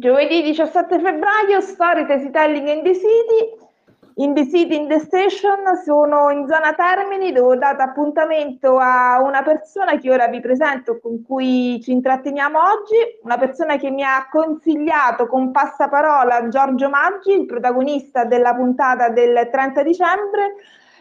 [0.00, 3.68] Giovedì 17 febbraio, Story Telling in the City.
[4.14, 9.20] In the City, in the Station, sono in zona Termini dove ho dato appuntamento a
[9.20, 14.02] una persona che ora vi presento, con cui ci intratteniamo oggi, una persona che mi
[14.02, 20.54] ha consigliato con passaparola Giorgio Maggi, il protagonista della puntata del 30 dicembre,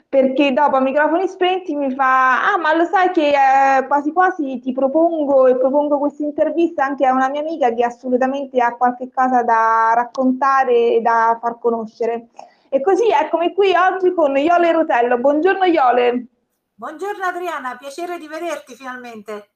[0.09, 4.59] perché dopo a microfoni spenti mi fa, ah ma lo sai che eh, quasi quasi
[4.59, 9.11] ti propongo e propongo questa intervista anche a una mia amica che assolutamente ha qualche
[9.13, 12.29] cosa da raccontare e da far conoscere.
[12.69, 15.19] E così eccomi qui oggi con Iole Rotello.
[15.19, 16.25] Buongiorno Iole.
[16.73, 19.50] Buongiorno Adriana, piacere di vederti finalmente.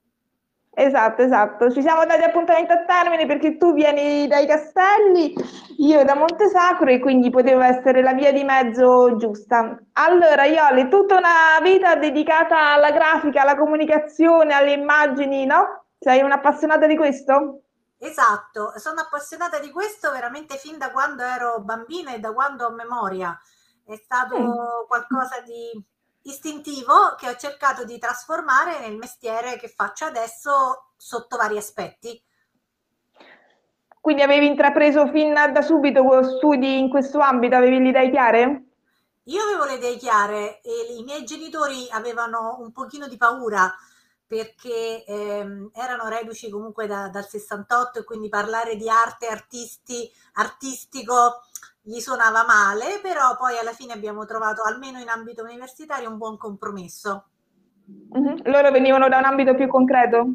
[0.75, 1.69] Esatto, esatto.
[1.71, 5.35] Ci siamo dati appuntamento a termine perché tu vieni dai Castelli,
[5.77, 9.77] io da Montesacro e quindi poteva essere la via di mezzo giusta.
[9.93, 15.85] Allora, Ioli, tutta una vita dedicata alla grafica, alla comunicazione, alle immagini, no?
[15.99, 17.61] Sei un'appassionata di questo?
[17.99, 22.71] Esatto, sono appassionata di questo veramente fin da quando ero bambina e da quando ho
[22.71, 23.39] memoria.
[23.85, 24.87] È stato mm.
[24.87, 25.71] qualcosa di
[26.23, 32.21] istintivo che ho cercato di trasformare nel mestiere che faccio adesso sotto vari aspetti.
[33.99, 38.63] Quindi avevi intrapreso fin da subito studi in questo ambito, avevi le idee chiare?
[39.27, 43.73] Io avevo le idee chiare e i miei genitori avevano un pochino di paura
[44.27, 51.43] perché ehm, erano reduci comunque da, dal 68 e quindi parlare di arte artisti, artistico
[51.85, 56.37] gli suonava male, però poi alla fine abbiamo trovato, almeno in ambito universitario, un buon
[56.37, 57.25] compromesso.
[58.17, 58.37] Mm-hmm.
[58.45, 60.27] Loro venivano da un ambito più concreto?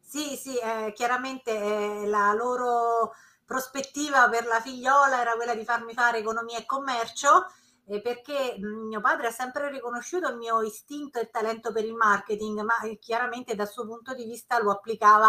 [0.00, 3.12] Sì, sì, eh, chiaramente eh, la loro
[3.44, 7.46] prospettiva per la figliola era quella di farmi fare economia e commercio,
[7.86, 12.60] eh, perché mio padre ha sempre riconosciuto il mio istinto e talento per il marketing,
[12.62, 15.28] ma eh, chiaramente dal suo punto di vista lo applicava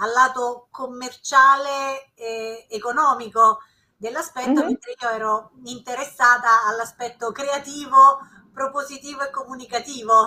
[0.00, 3.60] al lato commerciale e economico
[3.98, 4.66] dell'aspetto, mm-hmm.
[4.66, 8.20] mentre io ero interessata all'aspetto creativo,
[8.52, 10.26] propositivo e comunicativo.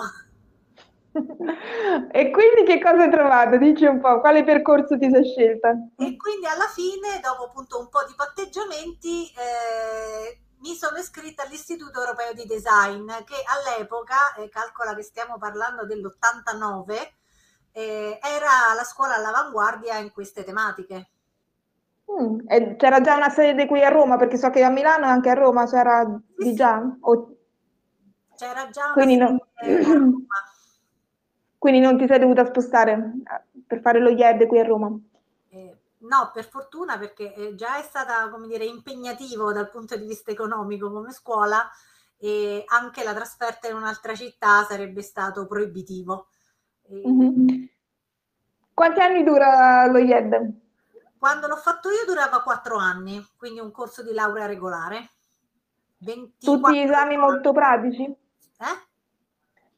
[2.12, 3.56] e quindi che cosa hai trovato?
[3.56, 5.70] Dici un po', quale percorso ti sei scelta?
[5.96, 11.98] E quindi alla fine, dopo appunto un po' di patteggiamenti, eh, mi sono iscritta all'Istituto
[11.98, 17.12] Europeo di Design, che all'epoca, eh, calcola che stiamo parlando dell'89,
[17.72, 21.08] eh, era la scuola all'avanguardia in queste tematiche.
[22.20, 25.30] Mm, c'era già una sede qui a Roma, perché so che a Milano e anche
[25.30, 26.04] a Roma c'era
[26.36, 26.82] sì, di già?
[27.00, 27.36] O...
[28.36, 29.38] C'era già una quindi non...
[31.58, 34.90] quindi non ti sei dovuta spostare eh, per fare lo IED qui a Roma?
[35.48, 40.06] Eh, no, per fortuna, perché eh, già è stata, come dire, impegnativo dal punto di
[40.06, 41.66] vista economico come scuola
[42.18, 46.26] e anche la trasferta in un'altra città sarebbe stato proibitivo.
[46.92, 47.64] Mm-hmm.
[48.74, 50.60] Quanti anni dura lo IED?
[51.22, 55.10] Quando l'ho fatto io durava quattro anni, quindi un corso di laurea regolare.
[56.36, 58.02] Tutti esami molto pratici?
[58.02, 58.88] Eh?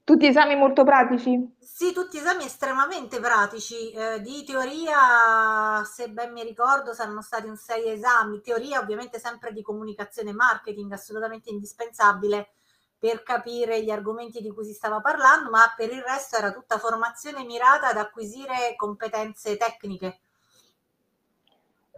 [0.02, 1.54] Tutti esami molto pratici?
[1.60, 3.90] Sì, tutti esami estremamente pratici.
[3.90, 8.40] Eh, di teoria, se ben mi ricordo, saranno stati un sei esami.
[8.40, 12.54] Teoria ovviamente sempre di comunicazione e marketing, assolutamente indispensabile
[12.98, 16.78] per capire gli argomenti di cui si stava parlando, ma per il resto era tutta
[16.78, 20.20] formazione mirata ad acquisire competenze tecniche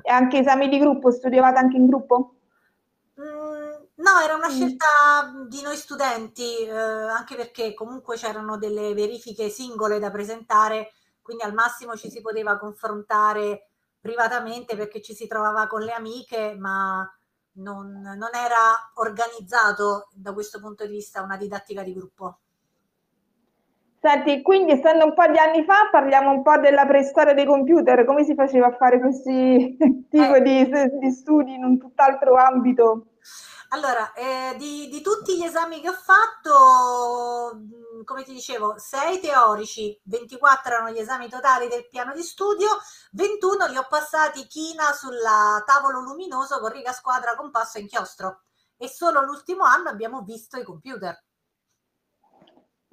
[0.07, 2.35] e anche esami di gruppo, studiavate anche in gruppo?
[3.21, 4.53] Mm, no, era una mm.
[4.53, 4.87] scelta
[5.49, 11.55] di noi studenti, eh, anche perché comunque c'erano delle verifiche singole da presentare, quindi al
[11.55, 17.05] massimo ci si poteva confrontare privatamente perché ci si trovava con le amiche, ma
[17.55, 22.43] non, non era organizzato da questo punto di vista una didattica di gruppo.
[24.07, 28.05] Senti, quindi essendo un po' di anni fa, parliamo un po' della preistoria dei computer,
[28.05, 29.77] come si faceva a fare questi
[30.09, 30.43] tipi eh.
[30.43, 33.07] di, di, studi in un tutt'altro ambito?
[33.71, 39.19] Allora, eh, di, di, tutti gli esami che ho fatto, mm, come ti dicevo, 6
[39.19, 42.69] teorici, 24 erano gli esami totali del piano di studio,
[43.11, 45.19] 21 li ho passati china sul
[45.67, 48.43] tavolo luminoso con riga squadra, compasso e inchiostro.
[48.77, 51.26] E solo l'ultimo anno abbiamo visto i computer.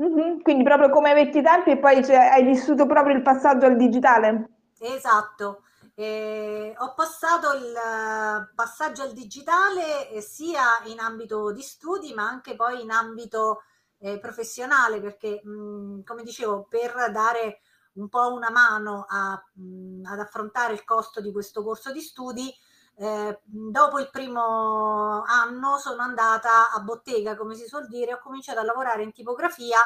[0.03, 0.41] Mm-hmm.
[0.41, 3.77] Quindi proprio come ai vecchi tempi e poi cioè, hai vissuto proprio il passaggio al
[3.77, 4.49] digitale.
[4.79, 5.63] Esatto.
[5.95, 12.55] Eh, ho passato il passaggio al digitale eh, sia in ambito di studi ma anche
[12.55, 13.61] poi in ambito
[13.99, 17.59] eh, professionale perché mh, come dicevo per dare
[17.93, 22.51] un po' una mano a, mh, ad affrontare il costo di questo corso di studi
[22.95, 28.59] eh, dopo il primo anno sono andata a bottega, come si suol dire, ho cominciato
[28.59, 29.79] a lavorare in tipografia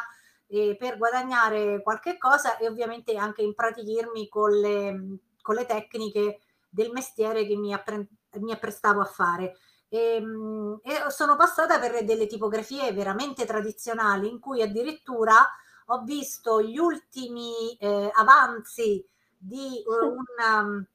[0.48, 6.40] eh, per guadagnare qualche cosa e ovviamente anche impratichirmi con le, con le tecniche
[6.70, 8.08] del mestiere che mi, appre-
[8.40, 9.56] mi apprestavo a fare.
[9.90, 15.48] E, ehm, e, sono passata per delle tipografie veramente tradizionali in cui addirittura
[15.88, 19.06] ho visto gli ultimi eh, avanzi
[19.38, 20.86] di un,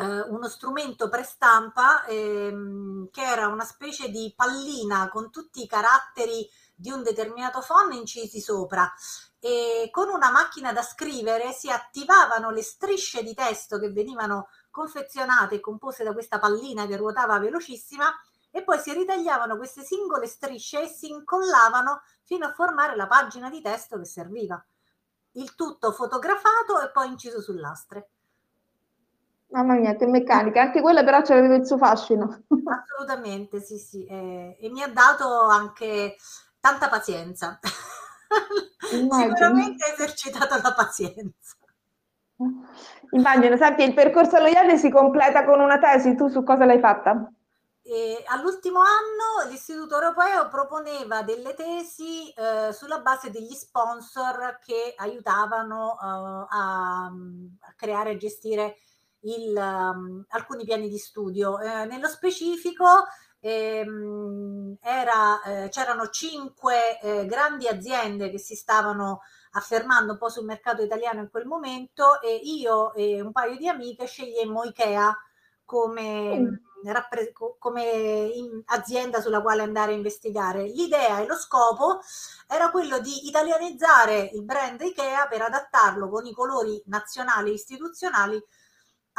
[0.00, 6.48] eh, uno strumento prestampa ehm, che era una specie di pallina con tutti i caratteri
[6.74, 8.90] di un determinato font incisi sopra
[9.38, 15.56] e con una macchina da scrivere si attivavano le strisce di testo che venivano confezionate
[15.56, 18.10] e compose da questa pallina che ruotava velocissima
[18.50, 23.48] e poi si ritagliavano queste singole strisce e si incollavano fino a formare la pagina
[23.48, 24.62] di testo che serviva.
[25.32, 28.10] Il tutto fotografato e poi inciso su lastre.
[29.50, 32.44] Mamma mia, che meccanica, anche quella però aveva il suo fascino.
[32.64, 36.16] Assolutamente, sì, sì, eh, e mi ha dato anche
[36.60, 37.58] tanta pazienza.
[38.80, 41.56] Sicuramente ha esercitato la pazienza.
[43.10, 46.78] Immagino, senti, il percorso allo IADE si completa con una tesi, tu su cosa l'hai
[46.78, 47.30] fatta?
[47.82, 55.96] E all'ultimo anno l'Istituto Europeo proponeva delle tesi eh, sulla base degli sponsor che aiutavano
[56.00, 58.76] uh, a, a, creare e gestire
[59.22, 61.58] il, um, alcuni piani di studio.
[61.60, 63.06] Eh, nello specifico
[63.40, 69.20] ehm, era, eh, c'erano cinque eh, grandi aziende che si stavano
[69.52, 73.68] affermando un po' sul mercato italiano in quel momento e io e un paio di
[73.68, 75.16] amiche scegliemmo Ikea
[75.64, 76.54] come, mm.
[76.84, 78.30] rappre- come
[78.66, 80.64] azienda sulla quale andare a investigare.
[80.64, 82.00] L'idea e lo scopo
[82.48, 88.42] era quello di italianizzare il brand Ikea per adattarlo con i colori nazionali e istituzionali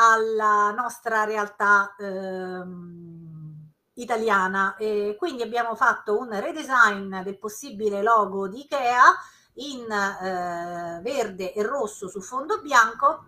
[0.02, 4.76] alla nostra realtà ehm, italiana.
[4.78, 9.04] E quindi abbiamo fatto un redesign del possibile logo di Ikea
[9.56, 13.26] in eh, verde e rosso su fondo bianco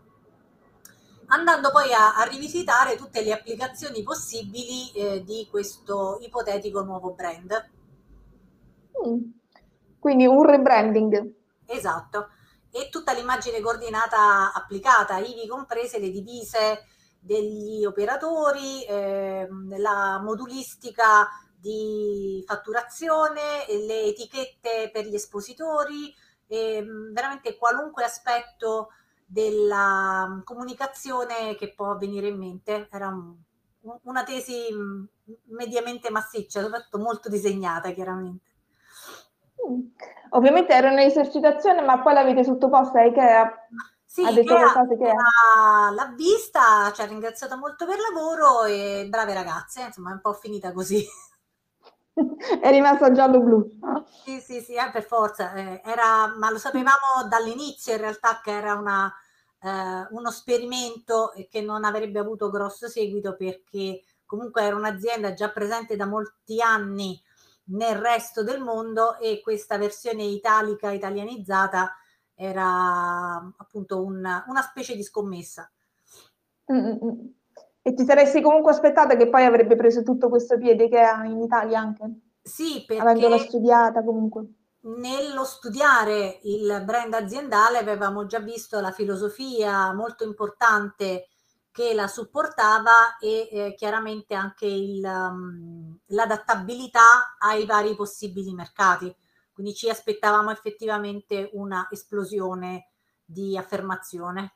[1.28, 7.69] andando poi a, a, rivisitare tutte le applicazioni possibili eh, di questo ipotetico nuovo brand.
[9.06, 9.22] Mm.
[10.00, 11.34] Quindi un rebranding.
[11.66, 12.28] Esatto
[12.75, 16.88] e tutta l'immagine coordinata applicata, ivi comprese le divise
[17.20, 19.48] degli operatori, eh,
[19.78, 26.12] la modulistica di fatturazione, le etichette per gli espositori,
[26.48, 28.90] eh, veramente qualunque aspetto
[29.24, 32.88] della comunicazione che può venire in mente.
[32.92, 33.36] Era un,
[34.02, 34.66] una tesi
[35.50, 38.53] mediamente massiccia, soprattutto molto disegnata chiaramente.
[39.69, 39.81] Mm.
[40.30, 43.68] Ovviamente era un'esercitazione, ma poi l'avete sottoposta a Ikea?
[44.06, 48.63] Sì, ha detto Ikea, cose che l'ha vista, ci ha ringraziato molto per il lavoro
[48.63, 51.06] e brave ragazze, insomma è un po' finita così.
[52.62, 53.80] è rimasta giallo-blu.
[54.24, 58.51] Sì, sì, sì, eh, per forza, eh, era, ma lo sapevamo dall'inizio in realtà che
[58.51, 59.12] era una,
[59.62, 65.95] eh, uno sperimento che non avrebbe avuto grosso seguito perché comunque era un'azienda già presente
[65.95, 67.21] da molti anni
[67.65, 71.95] nel resto del mondo e questa versione italica italianizzata
[72.36, 74.18] era appunto un,
[74.48, 75.71] una specie di scommessa.
[76.71, 76.98] Mm-hmm.
[77.81, 81.42] E ti saresti comunque aspettata che poi avrebbe preso tutto questo piede che ha in
[81.42, 82.04] Italia anche?
[82.42, 84.45] Sì, perché avendola studiata comunque.
[84.81, 91.27] Nello studiare il brand aziendale avevamo già visto la filosofia molto importante
[91.74, 99.14] che la supportava e eh, chiaramente anche il, um, l'adattabilità ai vari possibili mercati.
[99.52, 102.90] Quindi ci aspettavamo effettivamente una esplosione
[103.26, 104.54] di affermazione.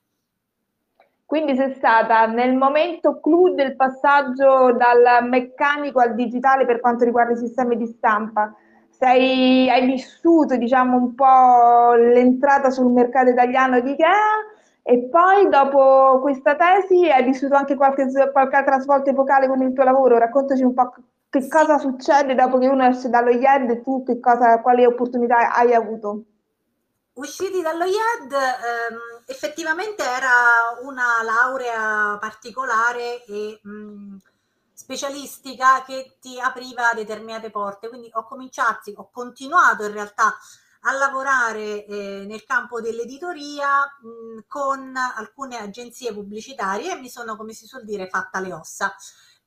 [1.25, 7.33] Quindi sei stata nel momento clou del passaggio dal meccanico al digitale per quanto riguarda
[7.33, 8.53] i sistemi di stampa.
[8.89, 14.55] Sei, hai vissuto diciamo un po' l'entrata sul mercato italiano di Ikea
[14.89, 19.73] e poi dopo questa tesi hai vissuto anche qualche, qualche altra svolta epocale con il
[19.73, 20.17] tuo lavoro.
[20.17, 20.93] Raccontaci un po'
[21.29, 25.53] che cosa succede dopo che uno esce dallo IED e tu che cosa, quali opportunità
[25.53, 26.23] hai avuto.
[27.15, 34.15] Usciti dallo IED ehm, effettivamente era una laurea particolare e mh, mm,
[34.71, 37.89] specialistica che ti apriva determinate porte.
[37.89, 40.33] Quindi ho cominciato, ho continuato in realtà
[40.87, 47.53] a lavorare eh, nel campo dell'editoria mh, con alcune agenzie pubblicitarie e mi sono, come
[47.53, 48.95] si suol dire, fatta le ossa.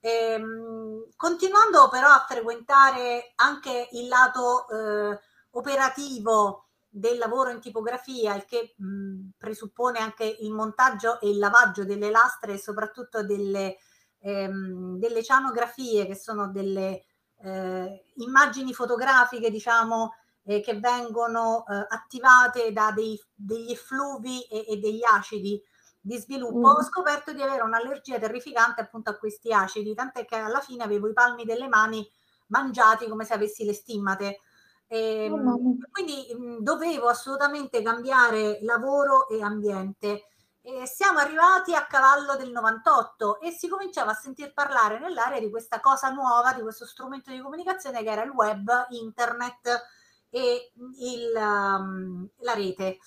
[0.00, 5.18] Ehm, continuando però a frequentare anche il lato eh,
[5.52, 11.84] operativo del lavoro in tipografia, il che mh, presuppone anche il montaggio e il lavaggio
[11.84, 13.78] delle lastre e soprattutto delle,
[14.18, 17.04] ehm, delle cianografie, che sono delle
[17.42, 20.12] eh, immagini fotografiche, diciamo,
[20.44, 25.60] eh, che vengono eh, attivate da dei, degli effluvi e, e, degli acidi
[26.00, 26.64] di sviluppo, mm.
[26.64, 31.08] ho scoperto di avere un'allergia terrificante appunto a questi acidi, tant'è che alla fine avevo
[31.08, 32.08] i palmi delle mani
[32.46, 34.40] mangiati come se avessi le stimmate.
[34.86, 35.58] E, ehm, oh,
[35.90, 40.24] quindi mh, dovevo assolutamente cambiare lavoro e ambiente.
[40.62, 45.48] E siamo arrivati a cavallo del 98 e si cominciava a sentir parlare nell'area di
[45.48, 49.82] questa cosa nuova, di questo strumento di comunicazione che era il web, internet
[50.30, 52.98] e il, um, la rete.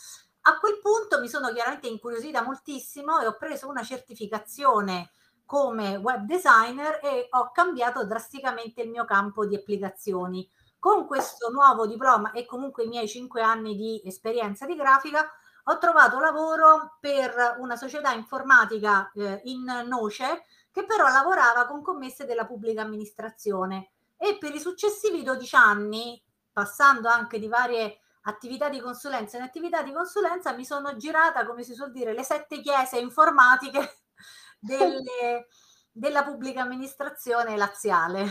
[0.42, 5.12] A quel punto mi sono chiaramente incuriosita moltissimo e ho preso una certificazione
[5.46, 10.50] come web designer e ho cambiato drasticamente il mio campo di applicazioni.
[10.80, 15.30] Con questo nuovo diploma e comunque i miei cinque anni di esperienza di grafica
[15.66, 22.26] ho trovato lavoro per una società informatica eh, in Noce che però lavorava con commesse
[22.26, 26.22] della pubblica amministrazione e per i successivi 12 anni,
[26.54, 31.64] passando anche di varie attività di consulenza in attività di consulenza, mi sono girata, come
[31.64, 34.04] si suol dire, le sette chiese informatiche
[34.60, 35.48] delle,
[35.92, 38.22] della pubblica amministrazione laziale.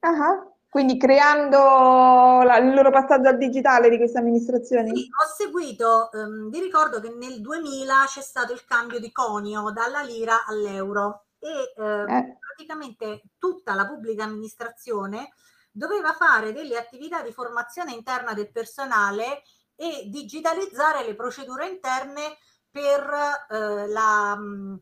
[0.00, 0.58] Uh-huh.
[0.70, 1.58] Quindi creando
[2.42, 4.96] la, il loro passaggio al digitale di queste amministrazioni?
[4.96, 9.72] Sì, ho seguito, um, vi ricordo che nel 2000 c'è stato il cambio di conio
[9.72, 12.38] dalla lira all'euro e uh, eh.
[12.38, 15.32] praticamente tutta la pubblica amministrazione
[15.70, 19.42] doveva fare delle attività di formazione interna del personale
[19.74, 22.36] e digitalizzare le procedure interne
[22.70, 23.02] per
[23.48, 24.34] uh, la...
[24.38, 24.80] Um,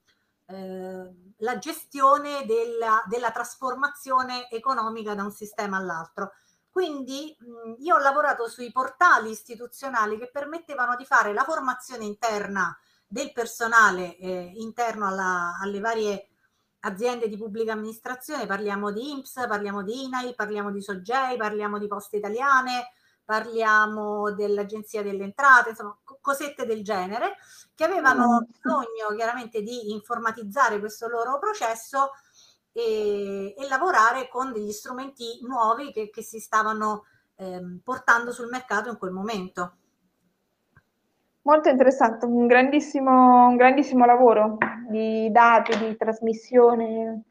[0.50, 6.32] eh, la gestione della, della, trasformazione economica da un sistema all'altro.
[6.70, 12.76] Quindi mh, io ho lavorato sui portali istituzionali che permettevano di fare la formazione interna
[13.06, 16.28] del personale eh, interno alla, alle varie
[16.80, 21.86] aziende di pubblica amministrazione, parliamo di INPS, parliamo di INAI, parliamo di Sogei, parliamo di
[21.86, 22.90] Poste Italiane,
[23.24, 27.36] parliamo dell'Agenzia delle Entrate, insomma cosette del genere,
[27.74, 32.12] che avevano bisogno chiaramente di informatizzare questo loro processo
[32.72, 37.04] e, e lavorare con degli strumenti nuovi che, che si stavano
[37.36, 39.76] ehm, portando sul mercato in quel momento.
[41.48, 44.58] Molto interessante, un grandissimo, un grandissimo lavoro
[44.90, 47.22] di dati, di trasmissione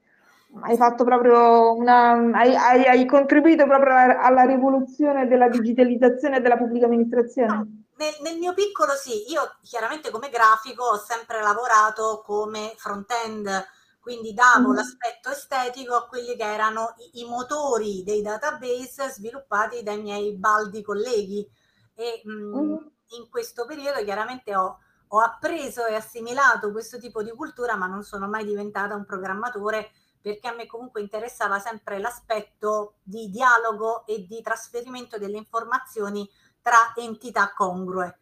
[0.61, 6.57] hai fatto proprio una, hai, hai, hai contribuito proprio alla, alla, rivoluzione della digitalizzazione della
[6.57, 7.53] pubblica amministrazione?
[7.53, 13.67] No, nel, nel, mio piccolo sì, io chiaramente come grafico ho sempre lavorato come front-end,
[13.99, 14.75] quindi davo mm.
[14.75, 20.81] l'aspetto estetico a quelli che erano i, i, motori dei database sviluppati dai miei baldi
[20.81, 21.47] colleghi
[21.93, 22.75] e mh, mm.
[23.17, 28.03] In questo periodo chiaramente ho, ho appreso e assimilato questo tipo di cultura ma non
[28.03, 34.25] sono mai diventata un programmatore perché a me comunque interessava sempre l'aspetto di dialogo e
[34.25, 36.29] di trasferimento delle informazioni
[36.61, 38.19] tra entità congrue.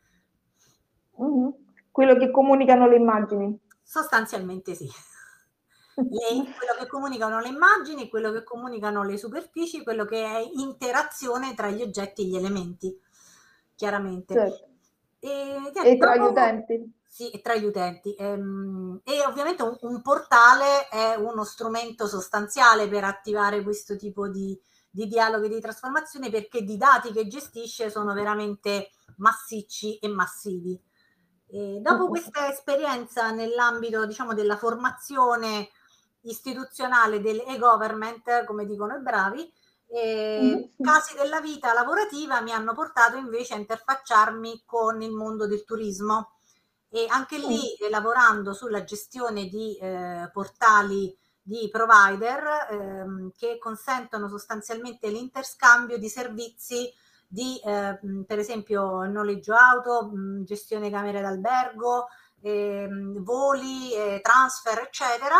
[1.20, 1.50] Mm-hmm.
[1.89, 3.60] Quello che comunicano le immagini.
[3.82, 4.88] Sostanzialmente sì.
[5.96, 11.54] Le, quello che comunicano le immagini, quello che comunicano le superfici, quello che è interazione
[11.54, 13.00] tra gli oggetti e gli elementi,
[13.75, 14.34] chiaramente.
[14.34, 14.75] Certo.
[15.25, 16.94] E, e tra gli utenti.
[17.08, 18.13] Sì, tra gli utenti.
[18.13, 24.60] Ehm, e ovviamente un, un, portale è uno strumento sostanziale per attivare questo tipo di,
[24.88, 30.79] di dialoghi di trasformazione perché i dati che gestisce sono veramente massicci e massivi.
[31.48, 35.70] E dopo questa esperienza nell'ambito diciamo, della formazione
[36.22, 39.51] istituzionale dell'e-government, come dicono i bravi,
[39.88, 40.62] eh, mm-hmm.
[40.82, 46.38] casi della vita lavorativa mi hanno portato invece a interfacciarmi con il mondo del turismo
[46.89, 54.27] e anche lì eh, lavorando sulla gestione di eh, portali di provider ehm, che consentono
[54.27, 56.92] sostanzialmente l'interscambio di servizi
[57.27, 60.12] di eh, per esempio noleggio auto,
[60.44, 62.08] gestione camere d'albergo,
[62.42, 65.36] ehm, voli, eh, transfer, eccetera,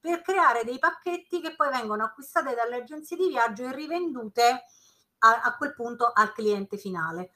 [0.00, 4.64] per creare dei pacchetti che poi vengono acquistate dalle agenzie di viaggio e rivendute
[5.18, 7.32] a, a quel punto al cliente finale.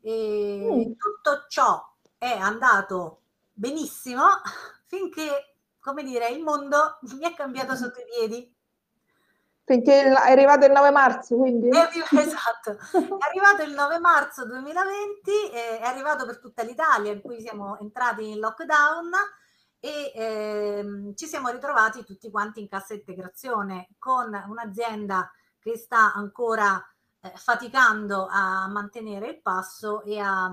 [0.00, 0.92] E mm.
[0.96, 1.82] Tutto ciò
[2.16, 4.24] è andato benissimo
[4.86, 8.54] finché, come dire, il mondo mi è cambiato sotto i piedi.
[9.62, 11.68] Finché è arrivato il 9 marzo, quindi.
[11.68, 11.88] È,
[12.18, 17.78] esatto, è arrivato il 9 marzo 2020, è arrivato per tutta l'Italia, in cui siamo
[17.78, 19.10] entrati in lockdown
[19.80, 26.78] e ehm, ci siamo ritrovati tutti quanti in cassa integrazione con un'azienda che sta ancora
[27.20, 30.50] eh, faticando a mantenere il passo e a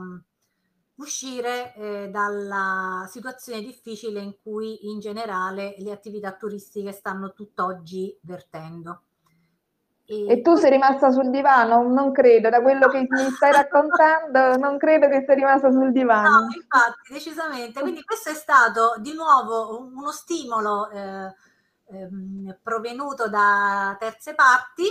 [0.96, 9.07] uscire eh, dalla situazione difficile in cui in generale le attività turistiche stanno tutt'oggi vertendo.
[10.10, 11.84] E, e tu sei rimasta sul divano?
[11.84, 16.30] Non credo, da quello che mi stai raccontando, non credo che sei rimasta sul divano.
[16.30, 17.82] No, infatti, decisamente.
[17.82, 21.36] Quindi questo è stato di nuovo uno stimolo eh,
[21.88, 24.86] eh, provenuto da terze parti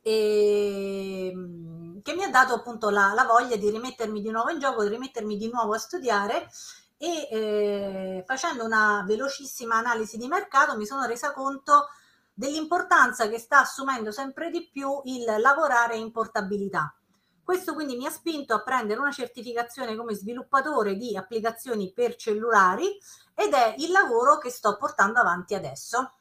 [0.00, 4.58] e, ehm, che mi ha dato appunto la, la, voglia di rimettermi di nuovo in
[4.58, 6.48] gioco, di rimettermi di nuovo a studiare
[6.96, 11.88] e eh, facendo una velocissima analisi di mercato mi sono resa conto
[12.36, 16.94] dell'importanza che sta assumendo sempre di più il lavorare in portabilità.
[17.42, 22.98] Questo quindi mi ha spinto a prendere una certificazione come sviluppatore di applicazioni per cellulari
[23.34, 26.12] ed è il lavoro che sto portando avanti adesso.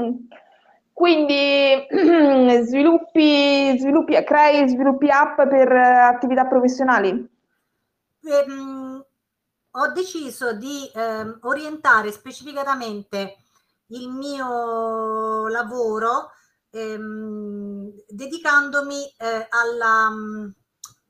[0.00, 0.16] Mm.
[0.92, 1.86] Quindi
[2.66, 7.08] sviluppi, sviluppi, crei sviluppi app per attività professionali?
[8.22, 9.04] Ehm,
[9.70, 13.36] ho deciso di ehm, orientare specificatamente
[13.88, 16.32] il mio lavoro
[16.70, 20.48] ehm, dedicandomi eh, alla, mm,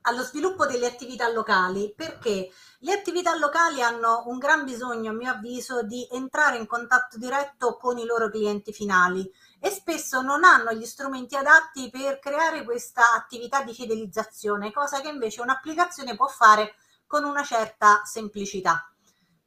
[0.03, 5.31] allo sviluppo delle attività locali perché le attività locali hanno un gran bisogno, a mio
[5.31, 9.29] avviso, di entrare in contatto diretto con i loro clienti finali
[9.61, 15.09] e spesso non hanno gli strumenti adatti per creare questa attività di fidelizzazione, cosa che
[15.09, 18.89] invece un'applicazione può fare con una certa semplicità.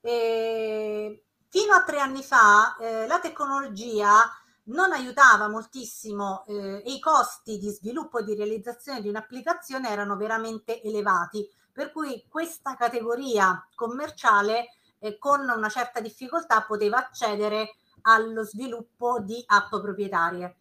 [0.02, 4.24] E Fino a tre anni fa eh, la tecnologia
[4.68, 10.16] non aiutava moltissimo eh, e i costi di sviluppo e di realizzazione di un'applicazione erano
[10.16, 18.46] veramente elevati, per cui questa categoria commerciale eh, con una certa difficoltà poteva accedere allo
[18.46, 20.56] sviluppo di app proprietarie.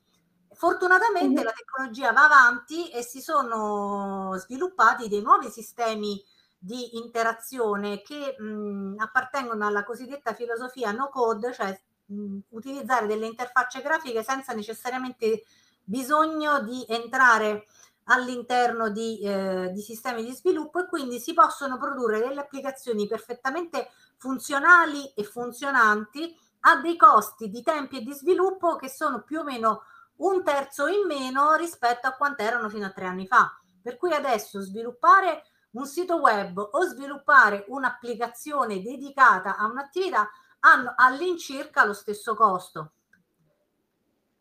[0.52, 1.44] Fortunatamente mm-hmm.
[1.44, 6.20] la tecnologia va avanti e si sono sviluppati dei nuovi sistemi
[6.62, 13.80] di interazione che mh, appartengono alla cosiddetta filosofia no code, cioè mh, utilizzare delle interfacce
[13.80, 15.44] grafiche senza necessariamente
[15.82, 17.64] bisogno di entrare
[18.04, 23.88] all'interno di, eh, di sistemi di sviluppo e quindi si possono produrre delle applicazioni perfettamente
[24.16, 29.44] funzionali e funzionanti a dei costi di tempi e di sviluppo che sono più o
[29.44, 29.82] meno
[30.16, 33.58] un terzo in meno rispetto a quanto erano fino a tre anni fa.
[33.80, 40.28] Per cui adesso sviluppare un sito web o sviluppare un'applicazione dedicata a un'attività
[40.60, 42.92] hanno all'incirca lo stesso costo.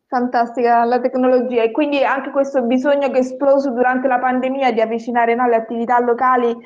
[0.06, 4.80] Fantastica la tecnologia e quindi anche questo bisogno che è esploso durante la pandemia di
[4.80, 6.56] avvicinare no, le attività locali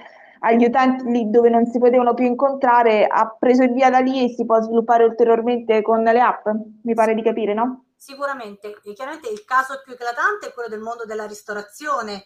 [0.40, 4.24] agli utenti lì dove non si potevano più incontrare ha preso il via da lì
[4.24, 6.46] e si può sviluppare ulteriormente con le app,
[6.82, 7.84] mi pare di capire, no?
[7.96, 12.24] Sicuramente, e chiaramente il caso più eclatante è quello del mondo della ristorazione,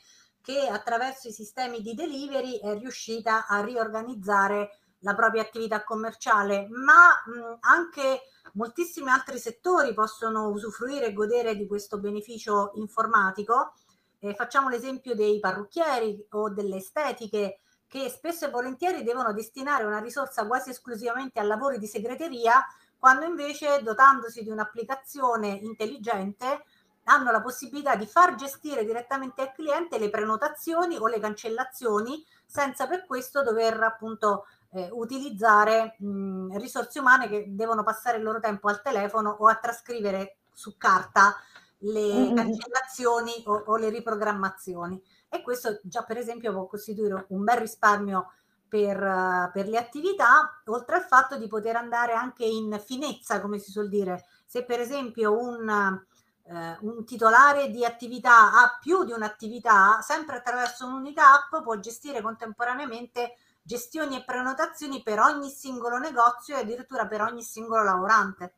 [0.49, 7.09] che attraverso i sistemi di delivery è riuscita a riorganizzare la propria attività commerciale, ma
[7.11, 8.23] mh, anche
[8.55, 13.75] moltissimi altri settori possono usufruire e godere di questo beneficio informatico.
[14.21, 20.01] Eh, facciamo l'esempio dei parrucchieri o delle estetiche che spesso e volentieri devono destinare una
[20.01, 22.65] risorsa quasi esclusivamente a lavori di segreteria,
[22.97, 26.65] quando invece dotandosi di un'applicazione intelligente
[27.09, 32.87] hanno la possibilità di far gestire direttamente al cliente le prenotazioni o le cancellazioni senza
[32.87, 38.69] per questo dover appunto eh, utilizzare mh, risorse umane che devono passare il loro tempo
[38.69, 41.35] al telefono o a trascrivere su carta
[41.79, 42.35] le mm-hmm.
[42.35, 45.01] cancellazioni o, o, le riprogrammazioni.
[45.29, 48.33] E questo già per esempio può costituire un bel risparmio
[48.67, 53.59] per, uh, per le attività, oltre al fatto di poter andare anche in finezza, come
[53.59, 54.27] si suol dire.
[54.45, 56.05] Se per esempio un
[56.49, 62.23] eh, un titolare di attività ha più di un'attività, sempre attraverso un'unica app può gestire
[62.23, 68.55] contemporaneamente gestioni e prenotazioni per ogni singolo negozio e addirittura per ogni singolo lavorante.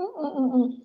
[0.00, 0.82] Mm-mm.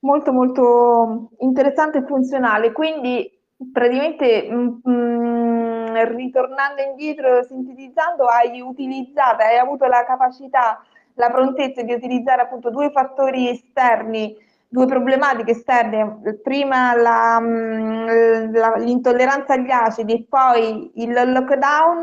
[0.00, 3.30] Molto molto interessante e funzionale, quindi
[3.70, 10.82] praticamente mh, mm, mm, ritornando indietro, sintetizzando, hai utilizzato, hai avuto la capacità,
[11.14, 14.36] la prontezza di utilizzare appunto due fattori esterni
[14.72, 22.02] due problematiche esterne, prima la, mm, la, l'intolleranza agli acidi e poi il lockdown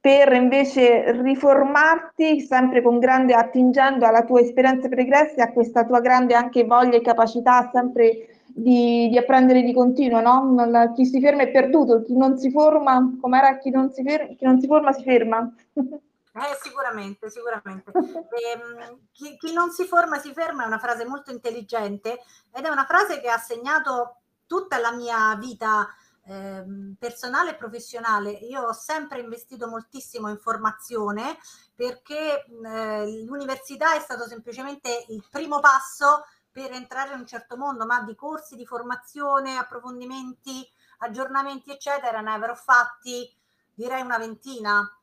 [0.00, 6.00] per invece riformarti sempre con grande attingendo alla tua esperienza pregressa e a questa tua
[6.00, 10.92] grande anche voglia e capacità sempre di, di apprendere di continuo, no?
[10.94, 14.44] Chi si ferma è perduto, chi non si forma, com'era chi non si, fer- chi
[14.44, 15.48] non si forma si ferma.
[16.32, 17.90] Eh, sicuramente, sicuramente.
[17.90, 17.92] E,
[18.54, 22.20] ehm, chi, chi, non si forma si ferma è una frase molto intelligente
[22.52, 24.16] ed è una frase che ha segnato
[24.46, 25.88] tutta la mia vita
[26.24, 26.64] eh,
[26.98, 28.30] personale e professionale.
[28.30, 31.38] Io ho sempre investito moltissimo in formazione
[31.74, 37.86] perché eh, l'università è stato semplicemente il primo passo per entrare in un certo mondo,
[37.86, 43.32] ma di corsi di formazione, approfondimenti, aggiornamenti, eccetera, ne avrò fatti
[43.72, 44.99] direi una ventina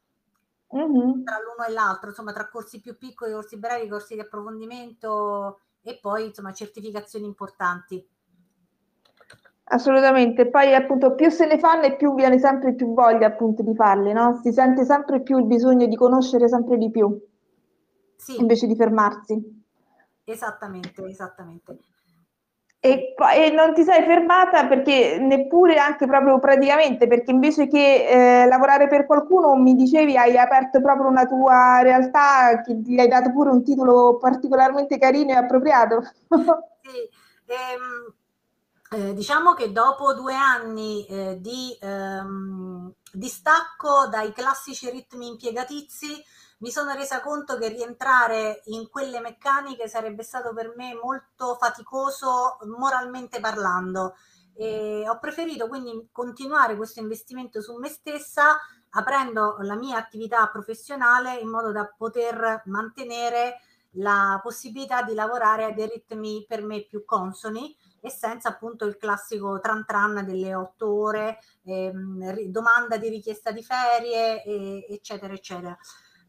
[0.76, 1.24] mm-hmm.
[1.24, 5.98] tra l'uno e l'altro, insomma, tra corsi più piccoli, corsi brevi, corsi di approfondimento e
[6.02, 8.06] poi insomma certificazioni importanti.
[9.70, 13.76] Assolutamente, poi appunto più se ne fanno e più viene sempre più voglia appunto di
[13.76, 14.40] farle, no?
[14.42, 17.20] Si sente sempre più il bisogno di conoscere sempre di più,
[18.16, 18.40] sì.
[18.40, 19.66] invece di fermarsi.
[20.24, 21.80] Esattamente, esattamente.
[22.80, 28.48] E, e, non ti sei fermata perché neppure anche proprio praticamente, perché invece che eh,
[28.48, 33.32] lavorare per qualcuno, mi dicevi, hai aperto proprio una tua realtà, che gli hai dato
[33.32, 36.02] pure un titolo particolarmente carino e appropriato.
[36.82, 37.10] sì,
[37.48, 38.14] ehm,
[38.90, 46.24] eh, diciamo che dopo due anni eh, di ehm, distacco dai classici ritmi impiegatizi,
[46.60, 52.58] mi sono resa conto che rientrare in quelle meccaniche sarebbe stato per me molto faticoso
[52.78, 54.16] moralmente parlando.
[54.56, 58.58] E ho preferito quindi continuare questo investimento su me stessa
[58.92, 63.60] aprendo la mia attività professionale in modo da poter mantenere
[63.92, 68.98] la possibilità di lavorare a dei ritmi per me più consoni e senza appunto il
[68.98, 75.78] classico tran tran delle otto ore, ehm, domanda di richiesta di ferie, e, eccetera, eccetera.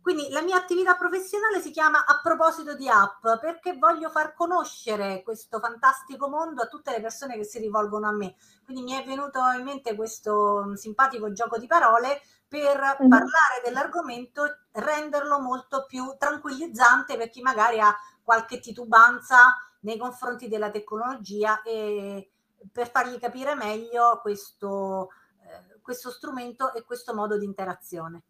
[0.01, 5.23] Quindi la mia attività professionale si chiama A proposito di app perché voglio far conoscere
[5.23, 8.37] questo fantastico mondo a tutte le persone che si rivolgono a me.
[8.65, 13.11] Quindi mi è venuto in mente questo simpatico gioco di parole per mm-hmm.
[13.11, 20.71] parlare dell'argomento, renderlo molto più tranquillizzante per chi magari ha qualche titubanza nei confronti della
[20.71, 22.31] tecnologia e
[22.73, 25.11] per fargli capire meglio questo,
[25.43, 28.23] eh, questo strumento e questo modo di interazione.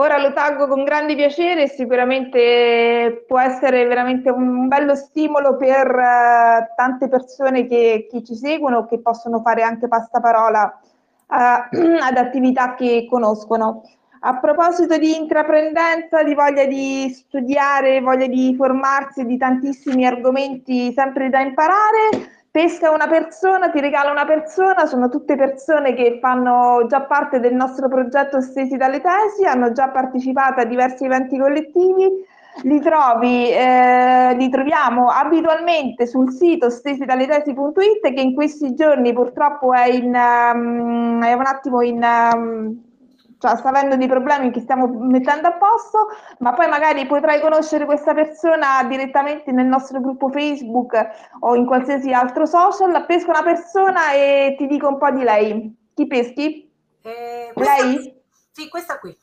[0.00, 6.74] Ora lo taggo con grande piacere sicuramente può essere veramente un bello stimolo per uh,
[6.76, 10.80] tante persone che, che, ci seguono, che possono fare anche passaparola
[11.26, 11.34] uh,
[12.00, 13.82] ad attività che conoscono.
[14.20, 21.28] A proposito di intraprendenza, di voglia di studiare, voglia di formarsi, di tantissimi argomenti sempre
[21.28, 27.02] da imparare, pesca una persona, ti regala una persona, sono tutte persone che fanno già
[27.02, 32.10] parte del nostro progetto Stesi dalle Tesi, hanno già partecipato a diversi eventi collettivi,
[32.62, 39.86] li trovi, eh, li troviamo abitualmente sul sito stesidalletesi.it che in questi giorni purtroppo è,
[39.86, 42.02] in, um, è un attimo in...
[42.02, 42.86] Um,
[43.38, 47.84] cioè sta avendo dei problemi che stiamo mettendo a posto, ma poi magari potrai conoscere
[47.84, 50.94] questa persona direttamente nel nostro gruppo Facebook
[51.40, 53.06] o in qualsiasi altro social.
[53.06, 55.76] Pesco una persona e ti dico un po' di lei.
[55.94, 56.70] Chi peschi?
[57.02, 58.14] Eh, lei?
[58.50, 59.16] Sì, questa qui.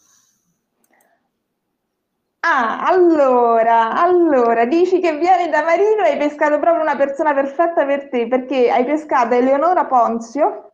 [2.48, 7.86] Ah, allora, allora, dici che vieni da Marino e hai pescato proprio una persona perfetta
[7.86, 10.70] per te, perché hai pescato Eleonora Ponzio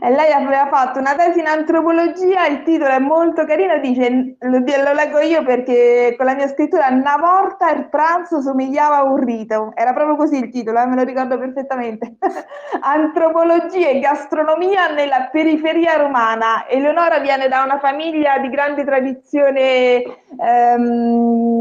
[0.00, 4.58] e lei aveva fatto una tesi in antropologia, il titolo è molto carino, dice, lo,
[4.58, 9.16] lo leggo io perché con la mia scrittura, una volta il pranzo somigliava a un
[9.16, 12.18] rito, era proprio così il titolo, eh, me lo ricordo perfettamente.
[12.82, 16.68] antropologia e gastronomia nella periferia romana.
[16.68, 20.02] Eleonora viene da una famiglia di grande tradizione
[20.38, 20.99] ehm,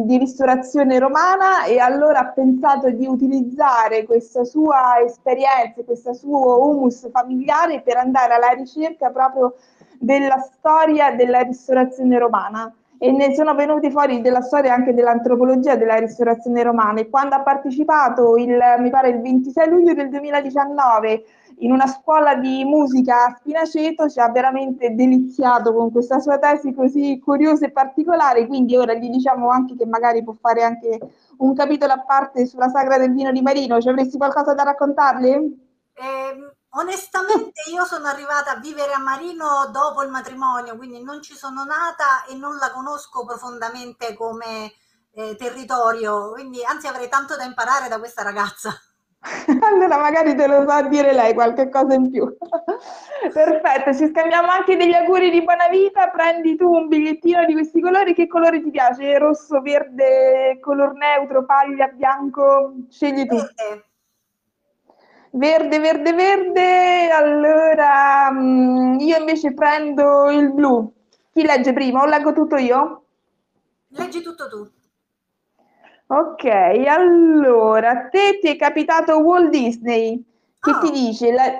[0.05, 7.09] di ristorazione romana e allora ha pensato di utilizzare questa sua esperienza, questo suo humus
[7.11, 9.55] familiare per andare alla ricerca proprio
[9.99, 12.73] della storia della ristorazione romana.
[13.01, 16.99] E ne sono venuti fuori della storia anche dell'antropologia della ristorazione romana.
[16.99, 21.23] E quando ha partecipato il, mi pare il 26 luglio del 2019
[21.59, 26.73] in una scuola di musica a Spinaceto ci ha veramente deliziato con questa sua tesi
[26.73, 30.99] così curiosa e particolare, quindi ora gli diciamo anche che magari può fare anche
[31.37, 35.33] un capitolo a parte sulla sagra del vino di Marino, ci avresti qualcosa da raccontarle?
[35.93, 41.35] Eh, onestamente io sono arrivata a vivere a Marino dopo il matrimonio, quindi non ci
[41.35, 44.71] sono nata e non la conosco profondamente come
[45.11, 48.73] eh, territorio, quindi anzi avrei tanto da imparare da questa ragazza.
[49.61, 52.25] allora magari te lo sa dire lei qualche cosa in più.
[53.33, 56.07] Perfetto, ci scambiamo anche degli auguri di buona vita.
[56.09, 58.13] Prendi tu un bigliettino di questi colori.
[58.13, 59.17] Che colore ti piace?
[59.17, 62.73] Rosso, verde, color neutro, paglia, bianco?
[62.89, 63.37] Scegli tu.
[65.31, 67.09] Verde, verde, verde.
[67.11, 70.91] Allora, mm, io invece prendo il blu.
[71.31, 73.03] Chi legge prima o leggo tutto io?
[73.89, 74.78] Leggi tutto tu.
[76.11, 76.43] Ok,
[76.87, 80.19] allora, a te ti è capitato Walt Disney
[80.59, 80.79] che oh.
[80.79, 81.51] ti dice la,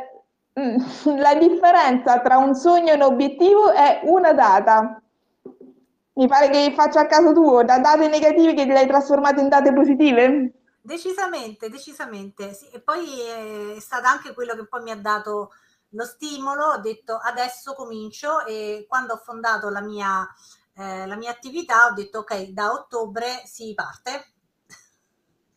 [0.60, 0.78] mm,
[1.22, 5.00] la differenza tra un sogno e un obiettivo è una data.
[6.14, 9.50] Mi pare che faccia a caso tuo, da date negative che le hai trasformate in
[9.50, 10.52] date positive?
[10.82, 12.52] Decisamente, decisamente.
[12.56, 12.70] Sì.
[12.70, 13.20] E poi
[13.76, 15.52] è stata anche quello che poi mi ha dato
[15.90, 20.28] lo stimolo, ho detto adesso comincio e quando ho fondato la mia,
[20.74, 24.34] eh, la mia attività ho detto ok, da ottobre si parte.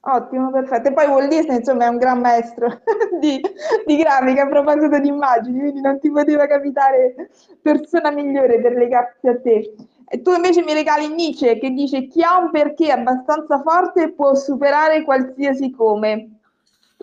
[0.05, 0.88] Ottimo, perfetto.
[0.88, 2.81] E poi Walt Disney, insomma, è un gran maestro
[3.21, 3.41] di,
[3.87, 9.29] di, grafica a proposito di immagini, quindi non ti poteva capitare persona migliore per legarsi
[9.29, 9.75] a te.
[10.09, 14.35] E tu invece mi regali Nietzsche che dice chi ha un perché abbastanza forte può
[14.35, 16.38] superare qualsiasi come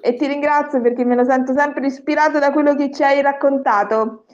[0.01, 4.25] e ti ringrazio perché me lo sento sempre ispirato da quello che ci hai raccontato.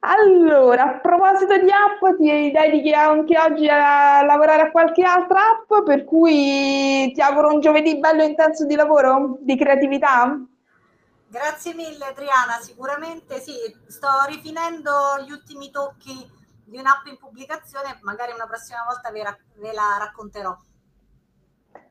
[0.00, 5.84] Allora, a proposito di app, ti dedichi anche oggi a lavorare a qualche altra app,
[5.84, 10.38] per cui ti auguro un giovedì bello intenso di lavoro, di creatività.
[11.28, 13.54] Grazie mille Adriana, sicuramente sì,
[13.88, 14.92] sto rifinendo
[15.26, 16.14] gli ultimi tocchi
[16.64, 19.22] di un'app in pubblicazione, magari una prossima volta ve,
[19.56, 20.56] ve la racconterò.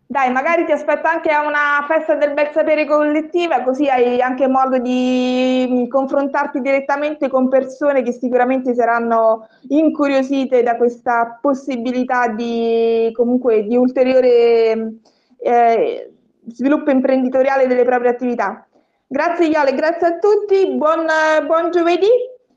[0.08, 4.48] Dai, magari ti aspetto anche a una festa del bel sapere collettiva, così hai anche
[4.48, 13.12] modo di mm, confrontarti direttamente con persone che sicuramente saranno incuriosite da questa possibilità di
[13.16, 15.00] comunque di ulteriore
[15.40, 16.14] eh,
[16.50, 18.68] sviluppo imprenditoriale delle proprie attività.
[19.08, 21.08] Grazie Iole, grazie a tutti, buon,
[21.48, 22.10] buon giovedì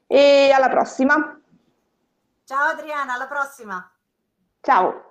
[0.07, 1.41] e alla prossima.
[2.45, 3.91] Ciao Adriana, alla prossima.
[4.61, 5.08] Ciao.